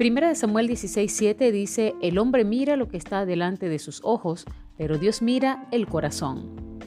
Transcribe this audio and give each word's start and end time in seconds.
Primera 0.00 0.28
de 0.28 0.34
Samuel 0.34 0.66
16:7 0.66 1.52
dice, 1.52 1.94
El 2.00 2.16
hombre 2.16 2.46
mira 2.46 2.76
lo 2.76 2.88
que 2.88 2.96
está 2.96 3.26
delante 3.26 3.68
de 3.68 3.78
sus 3.78 4.00
ojos, 4.02 4.46
pero 4.78 4.96
Dios 4.96 5.20
mira 5.20 5.68
el 5.72 5.86
corazón. 5.86 6.78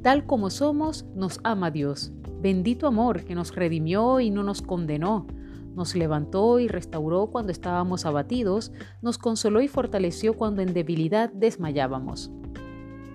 Tal 0.00 0.26
como 0.26 0.48
somos, 0.48 1.04
nos 1.16 1.40
ama 1.42 1.72
Dios. 1.72 2.12
Bendito 2.40 2.86
amor 2.86 3.24
que 3.24 3.34
nos 3.34 3.52
redimió 3.52 4.20
y 4.20 4.30
no 4.30 4.44
nos 4.44 4.62
condenó. 4.62 5.26
Nos 5.74 5.96
levantó 5.96 6.60
y 6.60 6.68
restauró 6.68 7.32
cuando 7.32 7.50
estábamos 7.50 8.06
abatidos, 8.06 8.70
nos 9.00 9.18
consoló 9.18 9.60
y 9.60 9.66
fortaleció 9.66 10.34
cuando 10.34 10.62
en 10.62 10.72
debilidad 10.72 11.32
desmayábamos. 11.32 12.30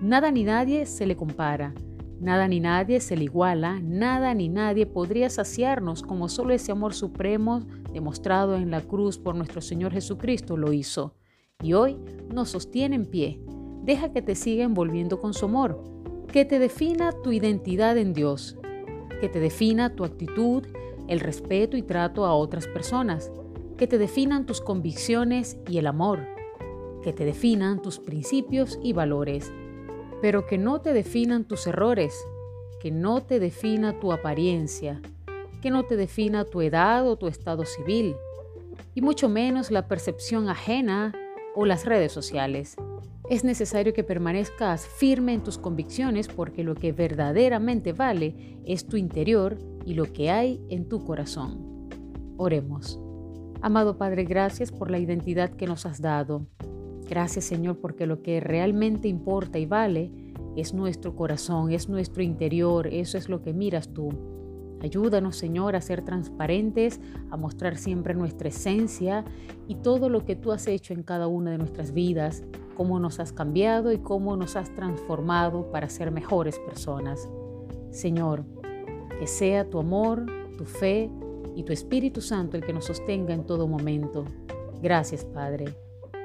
Nada 0.02 0.30
ni 0.30 0.44
nadie 0.44 0.84
se 0.84 1.06
le 1.06 1.16
compara. 1.16 1.72
Nada 2.20 2.48
ni 2.48 2.58
nadie 2.58 2.98
se 2.98 3.16
le 3.16 3.24
iguala, 3.24 3.78
nada 3.80 4.34
ni 4.34 4.48
nadie 4.48 4.86
podría 4.86 5.30
saciarnos 5.30 6.02
como 6.02 6.28
solo 6.28 6.52
ese 6.52 6.72
amor 6.72 6.92
supremo 6.92 7.60
demostrado 7.92 8.56
en 8.56 8.72
la 8.72 8.80
cruz 8.80 9.18
por 9.18 9.36
nuestro 9.36 9.60
Señor 9.60 9.92
Jesucristo 9.92 10.56
lo 10.56 10.72
hizo. 10.72 11.14
Y 11.62 11.74
hoy 11.74 11.96
nos 12.32 12.50
sostiene 12.50 12.96
en 12.96 13.06
pie. 13.06 13.40
Deja 13.84 14.12
que 14.12 14.20
te 14.20 14.34
siga 14.34 14.64
envolviendo 14.64 15.20
con 15.20 15.32
su 15.32 15.46
amor, 15.46 15.82
que 16.32 16.44
te 16.44 16.58
defina 16.58 17.12
tu 17.22 17.30
identidad 17.30 17.96
en 17.96 18.12
Dios, 18.12 18.58
que 19.20 19.28
te 19.28 19.38
defina 19.38 19.94
tu 19.94 20.04
actitud, 20.04 20.64
el 21.06 21.20
respeto 21.20 21.76
y 21.76 21.82
trato 21.82 22.26
a 22.26 22.34
otras 22.34 22.66
personas, 22.66 23.30
que 23.76 23.86
te 23.86 23.96
definan 23.96 24.44
tus 24.44 24.60
convicciones 24.60 25.56
y 25.68 25.78
el 25.78 25.86
amor, 25.86 26.26
que 27.04 27.12
te 27.12 27.24
definan 27.24 27.80
tus 27.80 28.00
principios 28.00 28.78
y 28.82 28.92
valores 28.92 29.52
pero 30.20 30.46
que 30.46 30.58
no 30.58 30.80
te 30.80 30.92
definan 30.92 31.44
tus 31.44 31.66
errores, 31.66 32.14
que 32.80 32.90
no 32.90 33.22
te 33.22 33.40
defina 33.40 33.98
tu 34.00 34.12
apariencia, 34.12 35.00
que 35.62 35.70
no 35.70 35.84
te 35.84 35.96
defina 35.96 36.44
tu 36.44 36.60
edad 36.60 37.08
o 37.08 37.16
tu 37.16 37.26
estado 37.26 37.64
civil, 37.64 38.16
y 38.94 39.02
mucho 39.02 39.28
menos 39.28 39.70
la 39.70 39.86
percepción 39.86 40.48
ajena 40.48 41.14
o 41.54 41.66
las 41.66 41.84
redes 41.84 42.12
sociales. 42.12 42.76
Es 43.28 43.44
necesario 43.44 43.92
que 43.92 44.04
permanezcas 44.04 44.86
firme 44.86 45.34
en 45.34 45.42
tus 45.42 45.58
convicciones 45.58 46.28
porque 46.28 46.64
lo 46.64 46.74
que 46.74 46.92
verdaderamente 46.92 47.92
vale 47.92 48.58
es 48.64 48.86
tu 48.86 48.96
interior 48.96 49.58
y 49.84 49.94
lo 49.94 50.04
que 50.12 50.30
hay 50.30 50.60
en 50.70 50.88
tu 50.88 51.04
corazón. 51.04 51.90
Oremos. 52.38 52.98
Amado 53.60 53.98
Padre, 53.98 54.24
gracias 54.24 54.72
por 54.72 54.90
la 54.90 54.98
identidad 54.98 55.50
que 55.50 55.66
nos 55.66 55.84
has 55.84 56.00
dado. 56.00 56.46
Gracias 57.08 57.46
Señor 57.46 57.78
porque 57.78 58.06
lo 58.06 58.22
que 58.22 58.38
realmente 58.40 59.08
importa 59.08 59.58
y 59.58 59.66
vale 59.66 60.10
es 60.56 60.74
nuestro 60.74 61.16
corazón, 61.16 61.72
es 61.72 61.88
nuestro 61.88 62.22
interior, 62.22 62.86
eso 62.88 63.16
es 63.16 63.28
lo 63.28 63.40
que 63.40 63.54
miras 63.54 63.88
tú. 63.94 64.10
Ayúdanos 64.80 65.36
Señor 65.36 65.74
a 65.74 65.80
ser 65.80 66.04
transparentes, 66.04 67.00
a 67.30 67.36
mostrar 67.36 67.76
siempre 67.78 68.14
nuestra 68.14 68.48
esencia 68.48 69.24
y 69.66 69.76
todo 69.76 70.08
lo 70.08 70.24
que 70.24 70.36
tú 70.36 70.52
has 70.52 70.66
hecho 70.66 70.92
en 70.92 71.02
cada 71.02 71.26
una 71.26 71.50
de 71.50 71.58
nuestras 71.58 71.92
vidas, 71.92 72.44
cómo 72.76 73.00
nos 73.00 73.18
has 73.18 73.32
cambiado 73.32 73.90
y 73.90 73.98
cómo 73.98 74.36
nos 74.36 74.54
has 74.54 74.72
transformado 74.74 75.70
para 75.70 75.88
ser 75.88 76.10
mejores 76.12 76.58
personas. 76.60 77.28
Señor, 77.90 78.44
que 79.18 79.26
sea 79.26 79.68
tu 79.68 79.78
amor, 79.78 80.26
tu 80.56 80.64
fe 80.64 81.10
y 81.56 81.64
tu 81.64 81.72
Espíritu 81.72 82.20
Santo 82.20 82.56
el 82.56 82.64
que 82.64 82.72
nos 82.72 82.84
sostenga 82.84 83.34
en 83.34 83.44
todo 83.46 83.66
momento. 83.66 84.26
Gracias 84.80 85.24
Padre. 85.24 85.87